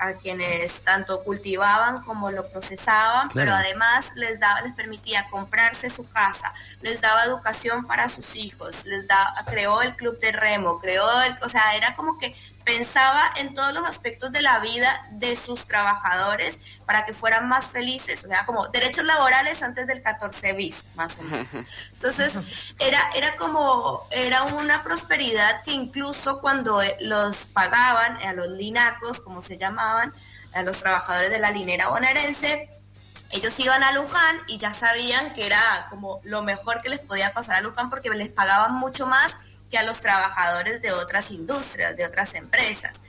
a- 0.00 0.12
quienes 0.14 0.82
tanto 0.82 1.22
cultivaban 1.22 2.02
como 2.02 2.30
lo 2.32 2.48
procesaban, 2.50 3.28
Claro. 3.28 3.46
pero 3.46 3.54
además 3.54 4.10
les 4.16 4.40
daba 4.40 4.60
les 4.62 4.72
permitía 4.72 5.28
comprarse 5.28 5.88
su 5.90 6.08
casa, 6.08 6.52
les 6.80 7.00
daba 7.00 7.22
educación 7.24 7.86
para 7.86 8.08
sus 8.08 8.34
hijos, 8.34 8.84
les 8.86 9.06
da 9.06 9.32
creó 9.46 9.82
el 9.82 9.94
club 9.94 10.18
de 10.18 10.32
remo, 10.32 10.80
creó 10.80 11.08
el, 11.22 11.36
o 11.42 11.48
sea, 11.48 11.76
era 11.76 11.94
como 11.94 12.18
que 12.18 12.34
pensaba 12.68 13.32
en 13.36 13.54
todos 13.54 13.72
los 13.72 13.88
aspectos 13.88 14.30
de 14.30 14.42
la 14.42 14.58
vida 14.58 15.06
de 15.12 15.36
sus 15.36 15.66
trabajadores 15.66 16.58
para 16.84 17.06
que 17.06 17.14
fueran 17.14 17.48
más 17.48 17.70
felices, 17.70 18.22
o 18.24 18.28
sea, 18.28 18.44
como 18.44 18.68
derechos 18.68 19.04
laborales 19.04 19.62
antes 19.62 19.86
del 19.86 20.02
14 20.02 20.52
bis, 20.52 20.84
más 20.94 21.16
o 21.18 21.22
menos. 21.22 21.46
Entonces, 21.94 22.74
era, 22.78 23.00
era 23.16 23.36
como, 23.36 24.06
era 24.10 24.42
una 24.42 24.82
prosperidad 24.82 25.62
que 25.64 25.72
incluso 25.72 26.42
cuando 26.42 26.82
eh, 26.82 26.94
los 27.00 27.46
pagaban, 27.46 28.18
a 28.18 28.34
los 28.34 28.48
linacos, 28.48 29.20
como 29.20 29.40
se 29.40 29.56
llamaban, 29.56 30.12
a 30.52 30.62
los 30.62 30.76
trabajadores 30.76 31.30
de 31.30 31.38
la 31.38 31.50
linera 31.50 31.88
bonaerense, 31.88 32.68
ellos 33.30 33.58
iban 33.60 33.82
a 33.82 33.92
Luján 33.92 34.40
y 34.46 34.58
ya 34.58 34.74
sabían 34.74 35.32
que 35.32 35.46
era 35.46 35.86
como 35.88 36.20
lo 36.24 36.42
mejor 36.42 36.82
que 36.82 36.90
les 36.90 37.00
podía 37.00 37.32
pasar 37.32 37.56
a 37.56 37.60
Luján 37.62 37.88
porque 37.88 38.10
les 38.10 38.28
pagaban 38.28 38.74
mucho 38.74 39.06
más 39.06 39.36
que 39.70 39.78
a 39.78 39.82
los 39.82 40.00
trabajadores 40.00 40.82
de 40.82 40.92
otras 40.92 41.30
industrias, 41.30 41.96
de 41.96 42.06
otras 42.06 42.34
empresas. 42.34 43.00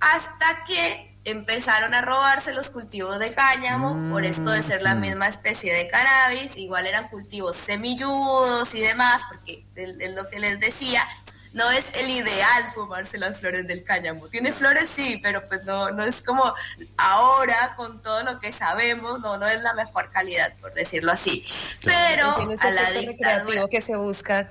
Hasta 0.00 0.64
que 0.64 1.12
empezaron 1.24 1.94
a 1.94 2.02
robarse 2.02 2.52
los 2.52 2.70
cultivos 2.70 3.18
de 3.18 3.32
cáñamo, 3.32 4.10
por 4.12 4.24
esto 4.24 4.50
de 4.50 4.62
ser 4.62 4.82
la 4.82 4.94
misma 4.94 5.28
especie 5.28 5.72
de 5.72 5.88
cannabis, 5.88 6.56
igual 6.56 6.86
eran 6.86 7.08
cultivos 7.08 7.56
semilludos 7.56 8.74
y 8.74 8.80
demás, 8.80 9.22
porque 9.28 9.64
es 9.76 10.14
lo 10.14 10.28
que 10.28 10.40
les 10.40 10.58
decía, 10.58 11.06
no 11.52 11.70
es 11.70 11.84
el 11.94 12.08
ideal 12.10 12.72
fumarse 12.74 13.18
las 13.18 13.38
flores 13.38 13.66
del 13.66 13.84
cáñamo. 13.84 14.26
Tiene 14.28 14.52
flores 14.52 14.90
sí, 14.94 15.20
pero 15.22 15.46
pues 15.46 15.62
no, 15.64 15.90
no 15.90 16.04
es 16.04 16.22
como 16.22 16.52
ahora 16.96 17.74
con 17.76 18.00
todo 18.02 18.22
lo 18.22 18.40
que 18.40 18.52
sabemos, 18.52 19.20
no, 19.20 19.36
no 19.38 19.46
es 19.46 19.60
la 19.62 19.74
mejor 19.74 20.10
calidad, 20.10 20.52
por 20.60 20.72
decirlo 20.72 21.12
así. 21.12 21.44
Pero 21.84 22.34
Tiene 22.36 22.54
ese 22.54 22.68
a 22.68 22.70
la 22.70 22.90
dictadura... 22.90 23.12
recreativo 23.12 23.68
que 23.68 23.80
se 23.80 23.96
busca. 23.96 24.50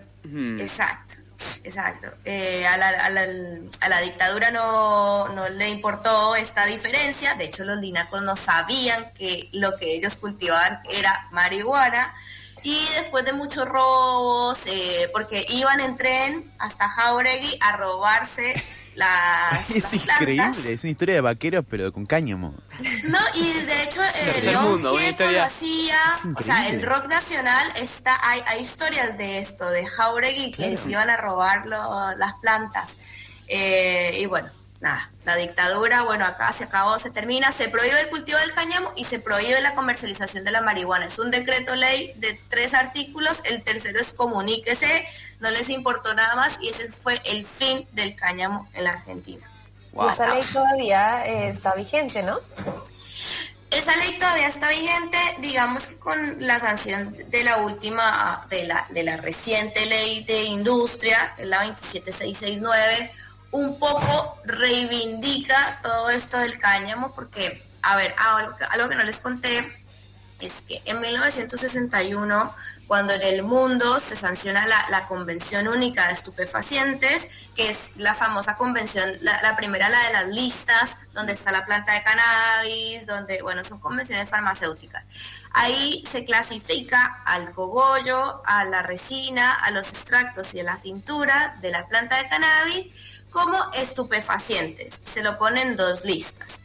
Exacto, 0.59 1.15
exacto. 1.63 2.07
Eh, 2.25 2.65
a, 2.67 2.77
la, 2.77 2.89
a 2.89 3.09
la- 3.09 3.27
a 3.81 3.89
la 3.89 4.01
dictadura 4.01 4.51
no, 4.51 5.27
no 5.29 5.49
le 5.49 5.69
importó 5.69 6.35
esta 6.35 6.65
diferencia, 6.65 7.33
de 7.35 7.45
hecho 7.45 7.63
los 7.63 7.77
linacos 7.79 8.21
no 8.21 8.35
sabían 8.35 9.11
que 9.17 9.49
lo 9.53 9.77
que 9.77 9.95
ellos 9.95 10.15
cultivaban 10.15 10.79
era 10.89 11.27
marihuana. 11.31 12.13
Y 12.63 12.77
después 12.95 13.25
de 13.25 13.33
muchos 13.33 13.67
robos, 13.67 14.59
eh, 14.67 15.09
porque 15.11 15.43
iban 15.49 15.79
en 15.79 15.97
tren 15.97 16.53
hasta 16.59 16.87
Jauregui 16.87 17.57
a 17.59 17.75
robarse 17.75 18.53
las, 18.95 19.69
Es 19.75 19.83
las 19.83 19.93
increíble, 19.93 20.35
plantas. 20.43 20.65
es 20.65 20.83
una 20.83 20.91
historia 20.91 21.15
de 21.15 21.21
vaqueros, 21.21 21.65
pero 21.69 21.91
con 21.93 22.05
cáñamo. 22.05 22.53
No, 23.09 23.19
y 23.35 23.51
de 23.51 23.83
hecho 23.83 24.03
eh, 24.03 24.07
tercer 24.25 24.51
León 24.51 24.63
mundo, 24.71 24.93
una 24.93 25.01
Gieco 25.01 25.23
lo 25.23 25.29
historia. 25.29 25.45
hacía, 25.45 25.99
o 26.37 26.41
sea, 26.41 26.67
el 26.69 26.81
rock 26.83 27.07
nacional 27.07 27.67
está, 27.75 28.19
hay, 28.27 28.41
hay 28.47 28.61
historias 28.63 29.17
de 29.17 29.39
esto, 29.39 29.69
de 29.69 29.85
Jauregui 29.87 30.51
que 30.51 30.77
se 30.77 30.91
iban 30.91 31.09
a 31.09 31.17
robar 31.17 31.65
lo- 31.65 32.15
las 32.17 32.33
plantas. 32.41 32.97
Eh, 33.47 34.17
y 34.19 34.25
bueno, 34.27 34.49
nada, 34.81 35.11
la 35.25 35.35
dictadura, 35.35 36.01
bueno, 36.01 36.25
acá 36.25 36.51
se 36.51 36.63
acabó, 36.63 36.97
se 36.97 37.11
termina, 37.11 37.51
se 37.51 37.69
prohíbe 37.69 38.01
el 38.01 38.09
cultivo 38.09 38.39
del 38.39 38.53
cáñamo 38.53 38.91
y 38.95 39.05
se 39.05 39.19
prohíbe 39.19 39.61
la 39.61 39.75
comercialización 39.75 40.43
de 40.43 40.51
la 40.51 40.61
marihuana. 40.61 41.05
Es 41.05 41.19
un 41.19 41.29
decreto 41.29 41.75
ley 41.75 42.13
de 42.17 42.39
tres 42.49 42.73
artículos, 42.73 43.41
el 43.45 43.63
tercero 43.63 44.01
es 44.01 44.11
comuníquese, 44.11 45.05
no 45.39 45.51
les 45.51 45.69
importó 45.69 46.13
nada 46.15 46.35
más 46.35 46.57
y 46.61 46.69
ese 46.69 46.91
fue 46.91 47.21
el 47.25 47.45
fin 47.45 47.87
del 47.93 48.15
cáñamo 48.15 48.67
en 48.73 48.85
la 48.85 48.89
Argentina. 48.89 49.47
Wow. 49.93 50.09
Esa 50.09 50.33
ley 50.33 50.43
todavía 50.51 51.27
eh, 51.27 51.49
está 51.49 51.75
vigente, 51.75 52.23
¿no? 52.23 52.39
Esa 53.69 53.95
ley 53.97 54.17
todavía 54.17 54.47
está 54.47 54.67
vigente, 54.67 55.17
digamos 55.39 55.83
que 55.83 55.99
con 55.99 56.45
la 56.45 56.59
sanción 56.59 57.15
de 57.29 57.43
la 57.43 57.57
última, 57.57 58.45
de 58.49 58.65
la, 58.65 58.85
de 58.89 59.03
la 59.03 59.17
reciente 59.17 59.85
ley 59.85 60.23
de 60.23 60.43
industria, 60.43 61.33
que 61.37 61.43
es 61.43 61.47
la 61.47 61.63
27669, 61.65 63.11
un 63.51 63.77
poco 63.77 64.39
reivindica 64.45 65.79
todo 65.83 66.09
esto 66.09 66.37
del 66.37 66.57
cáñamo, 66.57 67.13
porque, 67.13 67.63
a 67.81 67.95
ver, 67.95 68.15
algo 68.17 68.55
que, 68.55 68.63
algo 68.63 68.89
que 68.89 68.95
no 68.95 69.03
les 69.03 69.17
conté 69.17 69.81
es 70.41 70.61
que 70.61 70.81
en 70.85 70.99
1961, 70.99 72.55
cuando 72.87 73.13
en 73.13 73.21
el 73.21 73.43
mundo 73.43 73.99
se 73.99 74.15
sanciona 74.15 74.65
la, 74.65 74.85
la 74.89 75.05
Convención 75.05 75.67
Única 75.67 76.07
de 76.07 76.13
Estupefacientes, 76.13 77.49
que 77.55 77.69
es 77.69 77.91
la 77.97 78.15
famosa 78.15 78.57
convención, 78.57 79.09
la, 79.21 79.39
la 79.43 79.55
primera, 79.55 79.87
la 79.87 80.03
de 80.07 80.13
las 80.13 80.27
listas, 80.29 80.97
donde 81.13 81.33
está 81.33 81.51
la 81.51 81.65
planta 81.65 81.93
de 81.93 82.03
cannabis, 82.03 83.05
donde, 83.05 83.41
bueno, 83.41 83.63
son 83.63 83.79
convenciones 83.79 84.29
farmacéuticas. 84.29 85.05
Ahí 85.51 86.03
se 86.09 86.25
clasifica 86.25 87.21
al 87.25 87.51
cogollo, 87.51 88.41
a 88.45 88.65
la 88.65 88.81
resina, 88.81 89.53
a 89.53 89.71
los 89.71 89.89
extractos 89.89 90.53
y 90.55 90.61
a 90.61 90.63
la 90.63 90.77
tintura 90.77 91.57
de 91.61 91.71
la 91.71 91.87
planta 91.87 92.17
de 92.17 92.29
cannabis 92.29 93.20
como 93.31 93.57
estupefacientes. 93.73 94.99
Se 95.03 95.23
lo 95.23 95.37
ponen 95.37 95.75
dos 95.75 96.05
listas. 96.05 96.59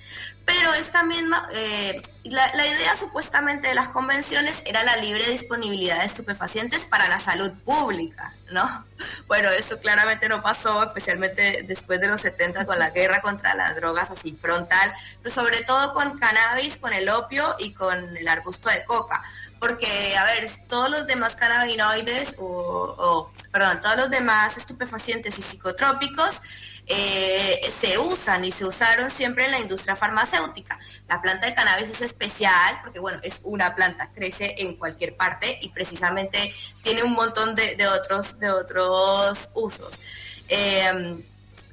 Pero 0.47 0.73
esta 0.75 1.03
misma, 1.03 1.49
eh, 1.53 2.01
la, 2.23 2.67
idea 2.67 2.97
supuestamente 2.97 3.67
de 3.67 3.75
las 3.75 3.89
convenciones 3.89 4.63
era 4.65 4.85
la 4.85 4.97
libre 4.97 5.29
disponibilidad 5.29 5.99
de 5.99 6.07
estupefacientes 6.07 6.85
para 6.85 7.09
la 7.09 7.19
salud 7.19 7.53
pública, 7.65 8.33
¿no? 8.53 8.87
Bueno, 9.27 9.51
esto 9.51 9.79
claramente 9.81 10.29
no 10.29 10.41
pasó, 10.41 10.85
especialmente 10.85 11.65
después 11.67 12.01
de 12.01 12.07
los 12.07 12.21
70 12.21 12.65
con 12.65 12.79
la 12.79 12.91
guerra 12.91 13.21
contra 13.21 13.55
las 13.55 13.75
drogas 13.75 14.09
así 14.11 14.39
frontal, 14.41 14.95
pero 15.21 15.35
sobre 15.35 15.65
todo 15.65 15.93
con 15.93 16.17
cannabis, 16.19 16.77
con 16.77 16.93
el 16.93 17.09
opio 17.09 17.57
y 17.59 17.75
con 17.75 18.17
el 18.17 18.29
arbusto 18.29 18.71
de 18.71 18.85
coca. 18.85 19.23
Porque, 19.59 20.17
a 20.17 20.25
ver, 20.25 20.49
todos 20.69 20.91
los 20.91 21.07
demás 21.09 21.35
cannabinoides, 21.35 22.37
o, 22.39 23.33
perdón, 23.51 23.81
todos 23.81 23.97
los 23.97 24.11
demás 24.11 24.57
estupefacientes 24.57 25.39
y 25.41 25.43
psicotrópicos, 25.43 26.41
eh, 26.87 27.61
se 27.81 27.99
usan 27.99 28.45
y 28.45 28.53
se 28.53 28.65
usaron 28.65 29.11
siempre 29.11 29.47
en 29.47 29.51
la 29.51 29.59
industria 29.59 29.97
farmacéutica. 29.97 30.79
La 31.09 31.21
planta 31.21 31.47
de 31.47 31.55
cannabis 31.55 31.91
es 31.91 32.03
especial 32.03 32.81
porque, 32.83 33.01
bueno, 33.01 33.19
es 33.23 33.41
una 33.43 33.75
planta, 33.75 34.11
crece 34.13 34.55
en 34.59 34.77
cualquier 34.77 35.17
parte 35.17 35.59
y 35.61 35.71
precisamente 35.71 36.55
tiene 36.83 37.03
un 37.03 37.13
montón 37.15 37.55
de, 37.55 37.87
otros, 37.89 38.39
de 38.39 38.51
otros 38.51 39.51
usos. 39.55 40.01
Eh, 40.49 41.25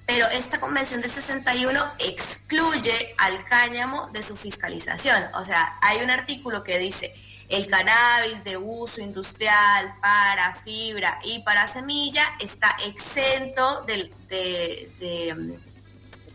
pero 0.05 0.27
esta 0.27 0.59
convención 0.59 1.01
del 1.01 1.11
61 1.11 1.93
excluye 1.99 3.15
al 3.17 3.43
cáñamo 3.45 4.09
de 4.11 4.21
su 4.21 4.35
fiscalización. 4.35 5.23
O 5.35 5.45
sea, 5.45 5.77
hay 5.81 6.01
un 6.01 6.09
artículo 6.09 6.63
que 6.63 6.77
dice, 6.77 7.13
el 7.47 7.67
cannabis 7.67 8.43
de 8.43 8.57
uso 8.57 9.01
industrial 9.01 9.95
para 10.01 10.55
fibra 10.55 11.19
y 11.23 11.39
para 11.43 11.67
semilla 11.67 12.35
está 12.39 12.75
exento 12.85 13.83
de, 13.83 14.11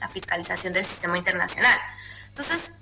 la 0.01 0.09
fiscalización 0.09 0.73
del 0.73 0.85
sistema 0.85 1.19
internacional. 1.19 1.79
Entonces, 2.29 2.73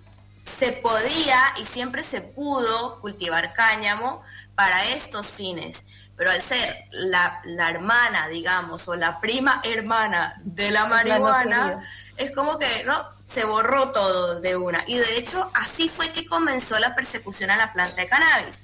se 0.58 0.72
podía 0.72 1.42
y 1.60 1.64
siempre 1.64 2.04
se 2.04 2.20
pudo 2.20 3.00
cultivar 3.00 3.52
cáñamo 3.54 4.22
para 4.54 4.84
estos 4.86 5.28
fines, 5.28 5.84
pero 6.16 6.30
al 6.30 6.40
ser 6.40 6.86
la, 6.90 7.40
la 7.44 7.70
hermana, 7.70 8.28
digamos, 8.28 8.88
o 8.88 8.96
la 8.96 9.20
prima 9.20 9.60
hermana 9.64 10.34
de 10.44 10.70
la 10.70 10.86
marihuana, 10.86 11.82
es 12.16 12.30
como 12.32 12.58
que 12.58 12.84
no 12.84 13.08
se 13.28 13.44
borró 13.44 13.92
todo 13.92 14.40
de 14.40 14.56
una. 14.56 14.82
Y 14.86 14.96
de 14.96 15.18
hecho, 15.18 15.50
así 15.54 15.88
fue 15.88 16.10
que 16.12 16.26
comenzó 16.26 16.78
la 16.78 16.94
persecución 16.94 17.50
a 17.50 17.56
la 17.56 17.72
planta 17.72 18.00
de 18.00 18.08
cannabis 18.08 18.62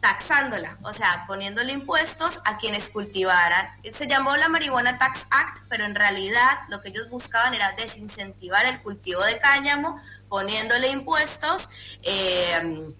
taxándola, 0.00 0.78
o 0.82 0.92
sea, 0.92 1.24
poniéndole 1.26 1.72
impuestos 1.72 2.40
a 2.44 2.56
quienes 2.56 2.88
cultivaran. 2.88 3.68
Se 3.92 4.06
llamó 4.06 4.36
la 4.36 4.48
Marihuana 4.48 4.96
Tax 4.96 5.26
Act, 5.30 5.64
pero 5.68 5.84
en 5.84 5.94
realidad 5.94 6.58
lo 6.68 6.80
que 6.80 6.90
ellos 6.90 7.08
buscaban 7.08 7.54
era 7.54 7.72
desincentivar 7.72 8.64
el 8.66 8.80
cultivo 8.80 9.22
de 9.24 9.38
cáñamo, 9.38 10.00
poniéndole 10.28 10.88
impuestos, 10.88 11.98
eh, 12.02 12.92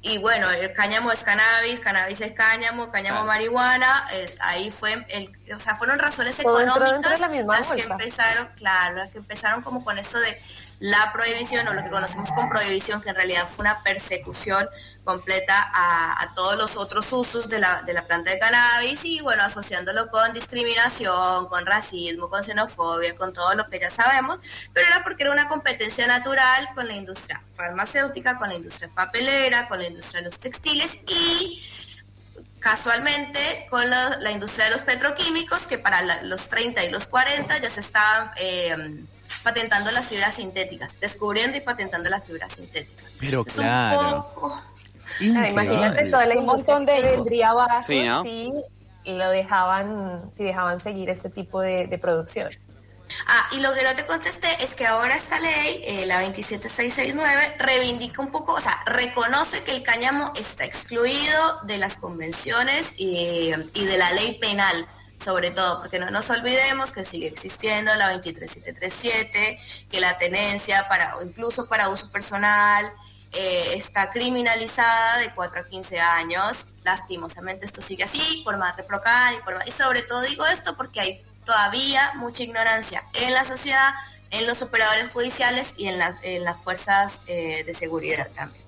y 0.00 0.18
bueno, 0.18 0.48
el 0.50 0.72
cáñamo 0.74 1.10
es 1.10 1.24
cannabis, 1.24 1.80
cannabis 1.80 2.20
es 2.20 2.32
cáñamo, 2.32 2.90
cáñamo 2.92 3.22
Claro. 3.22 3.26
marihuana, 3.26 4.06
ahí 4.40 4.70
fue, 4.70 5.04
el, 5.08 5.28
o 5.52 5.58
sea, 5.58 5.74
fueron 5.76 5.98
razones 5.98 6.38
económicas 6.38 7.20
la 7.20 7.28
las 7.28 7.66
que 7.66 7.82
empezaron, 7.82 8.48
claro, 8.54 8.96
las 8.96 9.10
que 9.10 9.18
empezaron 9.18 9.62
como 9.62 9.84
con 9.84 9.98
esto 9.98 10.20
de 10.20 10.40
la 10.78 11.12
prohibición 11.12 11.66
o 11.66 11.74
lo 11.74 11.82
que 11.82 11.90
conocemos 11.90 12.30
con 12.30 12.48
prohibición, 12.48 13.02
que 13.02 13.08
en 13.08 13.16
realidad 13.16 13.48
fue 13.48 13.64
una 13.64 13.82
persecución 13.82 14.68
completa 15.12 15.70
a, 15.72 16.22
a 16.22 16.34
todos 16.34 16.54
los 16.58 16.76
otros 16.76 17.10
usos 17.14 17.48
de 17.48 17.58
la, 17.60 17.80
de 17.80 17.94
la 17.94 18.02
planta 18.02 18.30
de 18.30 18.38
cannabis 18.38 19.00
y 19.06 19.22
bueno, 19.22 19.42
asociándolo 19.42 20.10
con 20.10 20.34
discriminación, 20.34 21.46
con 21.48 21.64
racismo, 21.64 22.28
con 22.28 22.44
xenofobia, 22.44 23.16
con 23.16 23.32
todo 23.32 23.54
lo 23.54 23.66
que 23.70 23.80
ya 23.80 23.90
sabemos, 23.90 24.38
pero 24.74 24.86
era 24.86 25.02
porque 25.02 25.22
era 25.22 25.32
una 25.32 25.48
competencia 25.48 26.06
natural 26.06 26.68
con 26.74 26.86
la 26.86 26.92
industria 26.92 27.42
farmacéutica, 27.54 28.36
con 28.36 28.50
la 28.50 28.56
industria 28.56 28.90
papelera, 28.94 29.66
con 29.66 29.78
la 29.78 29.86
industria 29.86 30.20
de 30.20 30.26
los 30.28 30.38
textiles 30.38 30.98
y 31.06 31.62
casualmente 32.60 33.66
con 33.70 33.88
la, 33.88 34.18
la 34.20 34.30
industria 34.30 34.66
de 34.66 34.72
los 34.72 34.80
petroquímicos, 34.82 35.62
que 35.66 35.78
para 35.78 36.02
la- 36.02 36.22
los 36.24 36.50
30 36.50 36.84
y 36.84 36.90
los 36.90 37.06
40 37.06 37.56
ya 37.60 37.70
se 37.70 37.80
estaban 37.80 38.30
eh, 38.36 39.04
patentando 39.42 39.90
las 39.90 40.06
fibras 40.08 40.34
sintéticas, 40.34 40.94
descubriendo 41.00 41.56
y 41.56 41.60
patentando 41.60 42.10
las 42.10 42.24
fibras 42.26 42.52
sintéticas. 42.52 43.06
Pero 43.20 43.38
un 43.40 43.44
claro. 43.46 44.26
poco- 44.34 44.62
Claro, 45.18 45.48
imagínate 45.48 46.10
toda 46.10 46.26
la 46.26 46.34
Un 46.34 46.42
industria 46.42 46.74
montón 46.78 46.86
de 46.86 47.02
vendría 47.02 47.50
abajo 47.50 47.84
Sí, 47.86 48.02
¿no? 48.04 48.22
si 48.22 48.52
lo 49.04 49.30
dejaban, 49.30 50.30
si 50.30 50.44
dejaban 50.44 50.80
seguir 50.80 51.10
este 51.10 51.30
tipo 51.30 51.60
de, 51.60 51.86
de 51.86 51.98
producción. 51.98 52.50
Ah, 53.26 53.48
y 53.52 53.60
lo 53.60 53.72
que 53.74 53.82
no 53.82 53.94
te 53.94 54.06
contesté 54.06 54.48
es 54.60 54.74
que 54.74 54.86
ahora 54.86 55.16
esta 55.16 55.40
ley, 55.40 55.82
eh, 55.86 56.06
la 56.06 56.20
27669, 56.20 57.56
reivindica 57.58 58.22
un 58.22 58.30
poco, 58.30 58.52
o 58.54 58.60
sea, 58.60 58.82
reconoce 58.86 59.62
que 59.64 59.72
el 59.72 59.82
cáñamo 59.82 60.32
está 60.36 60.64
excluido 60.64 61.60
de 61.62 61.78
las 61.78 61.96
convenciones 61.96 62.94
y, 62.98 63.50
y 63.74 63.84
de 63.86 63.96
la 63.96 64.12
ley 64.12 64.38
penal, 64.38 64.86
sobre 65.18 65.50
todo, 65.50 65.80
porque 65.80 65.98
no 65.98 66.10
nos 66.10 66.30
olvidemos 66.30 66.92
que 66.92 67.04
sigue 67.04 67.28
existiendo 67.28 67.94
la 67.94 68.12
23737, 68.12 69.58
que 69.90 70.00
la 70.00 70.16
tenencia 70.18 70.86
para, 70.88 71.16
o 71.16 71.22
incluso 71.22 71.66
para 71.68 71.88
uso 71.88 72.10
personal, 72.10 72.92
eh, 73.32 73.72
está 73.74 74.10
criminalizada 74.10 75.18
de 75.18 75.34
4 75.34 75.60
a 75.60 75.64
15 75.64 75.98
años. 76.00 76.66
Lastimosamente 76.84 77.66
esto 77.66 77.82
sigue 77.82 78.04
así, 78.04 78.42
por 78.44 78.56
más 78.56 78.76
reprocar 78.76 79.34
y 79.34 79.38
por 79.42 79.56
más... 79.56 79.66
Y 79.66 79.70
sobre 79.70 80.02
todo 80.02 80.22
digo 80.22 80.46
esto 80.46 80.76
porque 80.76 81.00
hay 81.00 81.24
todavía 81.44 82.12
mucha 82.16 82.42
ignorancia 82.42 83.04
en 83.14 83.32
la 83.34 83.44
sociedad, 83.44 83.94
en 84.30 84.46
los 84.46 84.60
operadores 84.62 85.10
judiciales 85.10 85.74
y 85.78 85.88
en, 85.88 85.98
la- 85.98 86.18
en 86.22 86.44
las 86.44 86.58
fuerzas 86.58 87.20
eh, 87.26 87.64
de 87.64 87.74
seguridad 87.74 88.28
también. 88.34 88.64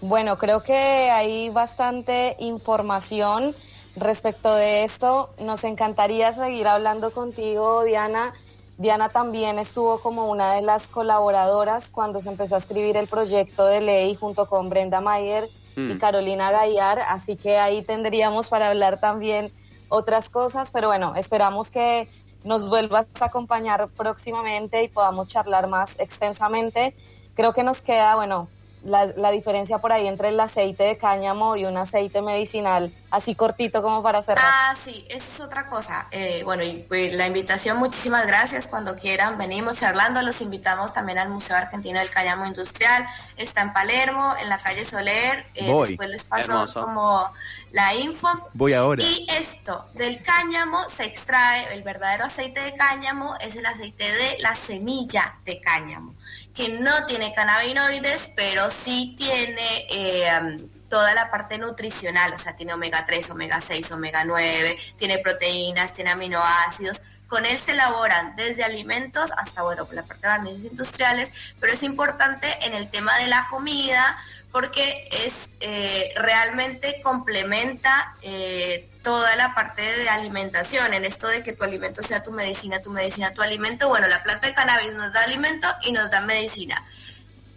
Bueno, 0.00 0.36
creo 0.36 0.62
que 0.64 0.74
hay 1.10 1.48
bastante 1.50 2.34
información 2.40 3.54
respecto 3.94 4.54
de 4.54 4.82
esto. 4.84 5.32
Nos 5.38 5.62
encantaría 5.64 6.32
seguir 6.32 6.66
hablando 6.66 7.12
contigo, 7.12 7.84
Diana. 7.84 8.32
Diana 8.78 9.10
también 9.10 9.58
estuvo 9.58 10.00
como 10.00 10.30
una 10.30 10.54
de 10.54 10.62
las 10.62 10.88
colaboradoras 10.88 11.90
cuando 11.90 12.20
se 12.20 12.30
empezó 12.30 12.54
a 12.54 12.58
escribir 12.58 12.96
el 12.96 13.06
proyecto 13.06 13.66
de 13.66 13.80
ley 13.80 14.14
junto 14.14 14.46
con 14.46 14.68
Brenda 14.70 15.00
Mayer 15.00 15.48
y 15.76 15.80
Mm. 15.80 15.98
Carolina 15.98 16.50
Gallar, 16.50 17.00
así 17.08 17.36
que 17.36 17.58
ahí 17.58 17.82
tendríamos 17.82 18.48
para 18.48 18.68
hablar 18.68 19.00
también 19.00 19.52
otras 19.88 20.28
cosas, 20.28 20.70
pero 20.72 20.88
bueno, 20.88 21.14
esperamos 21.16 21.70
que 21.70 22.08
nos 22.44 22.68
vuelvas 22.68 23.06
a 23.20 23.26
acompañar 23.26 23.88
próximamente 23.88 24.82
y 24.82 24.88
podamos 24.88 25.28
charlar 25.28 25.68
más 25.68 25.98
extensamente. 26.00 26.94
Creo 27.34 27.52
que 27.52 27.62
nos 27.62 27.82
queda, 27.82 28.14
bueno, 28.16 28.48
la, 28.84 29.06
la 29.16 29.30
diferencia 29.30 29.78
por 29.78 29.92
ahí 29.92 30.06
entre 30.06 30.28
el 30.28 30.40
aceite 30.40 30.84
de 30.84 30.98
cáñamo 30.98 31.56
y 31.56 31.64
un 31.64 31.76
aceite 31.76 32.22
medicinal, 32.22 32.92
así 33.10 33.34
cortito 33.34 33.82
como 33.82 34.02
para 34.02 34.22
cerrar. 34.22 34.44
Ah, 34.46 34.74
sí, 34.82 35.04
eso 35.08 35.32
es 35.32 35.40
otra 35.40 35.66
cosa. 35.66 36.06
Eh, 36.10 36.42
bueno, 36.44 36.62
y 36.64 36.84
pues, 36.88 37.12
la 37.12 37.26
invitación, 37.26 37.78
muchísimas 37.78 38.26
gracias. 38.26 38.66
Cuando 38.66 38.96
quieran, 38.96 39.38
venimos 39.38 39.78
charlando. 39.78 40.22
Los 40.22 40.40
invitamos 40.40 40.92
también 40.92 41.18
al 41.18 41.30
Museo 41.30 41.56
Argentino 41.56 41.98
del 41.98 42.10
Cáñamo 42.10 42.46
Industrial. 42.46 43.06
Está 43.36 43.62
en 43.62 43.72
Palermo, 43.72 44.34
en 44.40 44.48
la 44.48 44.58
calle 44.58 44.84
Soler. 44.84 45.44
Eh, 45.54 45.70
Voy. 45.70 45.88
Después 45.88 46.08
les 46.10 46.24
paso 46.24 46.52
Hermoso. 46.52 46.82
como 46.82 47.30
la 47.72 47.94
info. 47.94 48.28
Voy 48.54 48.74
ahora. 48.74 49.02
Y 49.02 49.26
esto 49.30 49.86
del 49.94 50.22
cáñamo 50.22 50.88
se 50.88 51.04
extrae, 51.04 51.72
el 51.74 51.82
verdadero 51.82 52.24
aceite 52.24 52.60
de 52.60 52.74
cáñamo 52.74 53.34
es 53.40 53.56
el 53.56 53.66
aceite 53.66 54.04
de 54.04 54.38
la 54.40 54.54
semilla 54.54 55.36
de 55.44 55.60
cáñamo, 55.60 56.14
que 56.54 56.68
no 56.80 57.06
tiene 57.06 57.32
cannabinoides, 57.34 58.32
pero 58.36 58.70
sí 58.70 59.14
tiene 59.16 59.86
eh, 59.90 60.58
toda 60.88 61.14
la 61.14 61.30
parte 61.30 61.56
nutricional, 61.56 62.34
o 62.34 62.38
sea, 62.38 62.54
tiene 62.54 62.74
omega 62.74 63.06
3, 63.06 63.30
omega 63.30 63.60
6, 63.60 63.92
omega 63.92 64.24
9, 64.24 64.76
tiene 64.96 65.18
proteínas, 65.18 65.94
tiene 65.94 66.10
aminoácidos. 66.10 67.00
Con 67.26 67.46
él 67.46 67.58
se 67.58 67.70
elaboran 67.70 68.36
desde 68.36 68.62
alimentos 68.62 69.32
hasta, 69.38 69.62
bueno, 69.62 69.88
la 69.92 70.02
parte 70.02 70.26
de 70.26 70.34
barnices 70.34 70.70
industriales, 70.70 71.54
pero 71.58 71.72
es 71.72 71.82
importante 71.82 72.46
en 72.66 72.74
el 72.74 72.90
tema 72.90 73.16
de 73.18 73.28
la 73.28 73.46
comida 73.48 74.18
porque 74.50 75.08
es 75.10 75.48
eh, 75.60 76.12
realmente 76.14 77.00
complementa 77.02 78.14
eh, 78.20 78.91
toda 79.02 79.34
la 79.36 79.54
parte 79.54 79.82
de 79.82 80.08
alimentación, 80.08 80.94
en 80.94 81.04
esto 81.04 81.28
de 81.28 81.42
que 81.42 81.52
tu 81.52 81.64
alimento 81.64 82.02
sea 82.02 82.22
tu 82.22 82.32
medicina, 82.32 82.80
tu 82.80 82.90
medicina, 82.90 83.32
tu 83.34 83.42
alimento. 83.42 83.88
Bueno, 83.88 84.06
la 84.08 84.22
planta 84.22 84.46
de 84.46 84.54
cannabis 84.54 84.92
nos 84.94 85.12
da 85.12 85.22
alimento 85.22 85.68
y 85.82 85.92
nos 85.92 86.10
da 86.10 86.20
medicina. 86.20 86.82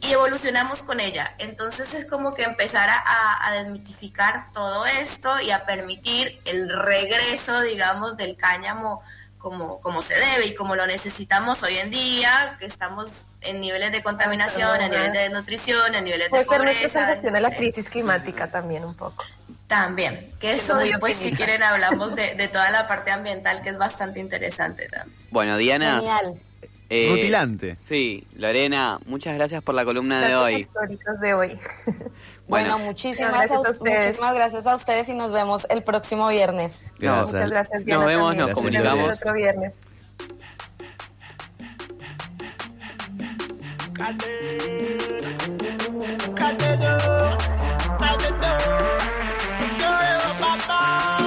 Y 0.01 0.11
evolucionamos 0.11 0.83
con 0.83 0.99
ella. 0.99 1.33
Entonces 1.37 1.93
es 1.93 2.05
como 2.05 2.33
que 2.33 2.43
empezar 2.43 2.89
a, 2.89 3.47
a 3.47 3.51
desmitificar 3.53 4.51
todo 4.53 4.85
esto 4.85 5.39
y 5.39 5.51
a 5.51 5.65
permitir 5.65 6.39
el 6.45 6.69
regreso, 6.69 7.61
digamos, 7.61 8.17
del 8.17 8.35
cáñamo 8.35 9.01
como, 9.45 9.79
como 9.79 10.01
se 10.01 10.15
debe 10.15 10.47
y 10.47 10.55
como 10.55 10.75
lo 10.75 10.87
necesitamos 10.87 11.61
hoy 11.61 11.77
en 11.77 11.91
día, 11.91 12.55
que 12.59 12.65
estamos 12.65 13.27
en 13.41 13.61
niveles 13.61 13.91
de 13.91 14.01
contaminación, 14.01 14.81
en 14.81 14.89
niveles 14.89 15.13
de 15.13 15.19
desnutrición, 15.19 15.93
en 15.93 16.03
niveles 16.03 16.29
Puede 16.29 16.43
de 16.43 16.49
ser 16.49 16.63
nuestra 16.63 16.87
pobreza. 16.87 17.07
sensación 17.07 17.35
a 17.35 17.39
la 17.41 17.51
crisis 17.51 17.89
climática 17.91 18.49
también 18.49 18.83
un 18.83 18.95
poco. 18.95 19.23
También, 19.67 20.29
que 20.39 20.53
Es 20.53 20.63
eso 20.63 20.75
muy 20.75 20.89
después 20.89 21.15
si 21.17 21.31
quieren 21.33 21.63
hablamos 21.63 22.13
de, 22.15 22.35
de 22.35 22.47
toda 22.47 22.69
la 22.71 22.87
parte 22.87 23.11
ambiental 23.11 23.61
que 23.63 23.69
es 23.69 23.77
bastante 23.77 24.19
interesante 24.19 24.87
también. 24.89 25.17
Bueno, 25.31 25.57
Diana. 25.57 25.95
Genial. 25.95 26.35
eh, 26.89 27.07
Rutilante. 27.09 27.75
Sí, 27.81 28.27
Lorena, 28.35 28.99
muchas 29.07 29.33
gracias 29.35 29.63
por 29.63 29.73
la 29.73 29.83
columna 29.83 30.21
de 30.25 30.35
hoy. 30.35 30.55
históricos 30.55 31.19
de 31.19 31.33
hoy. 31.33 31.59
Bueno, 32.47 32.75
Bueno, 32.75 32.79
muchísimas, 32.85 33.31
Gracias 33.33 33.81
a 33.81 33.83
muchísimas 33.83 34.35
gracias 34.35 34.67
a 34.67 34.75
ustedes 34.75 35.09
y 35.09 35.15
nos 35.15 35.31
vemos 35.31 35.65
el 35.71 35.81
próximo 35.81 36.27
viernes. 36.27 36.83
No, 36.99 37.25
Muchas 37.25 37.49
gracias, 37.49 37.83
Diana. 37.85 38.01
Nos 38.03 38.07
vemos, 38.07 38.27
también. 38.35 38.37
nos 38.37 38.47
vemos 38.47 38.81
comunicamos. 38.83 39.03
el 39.05 39.11
otro 39.15 39.33
viernes. 39.33 39.81
Bye. 50.67 51.24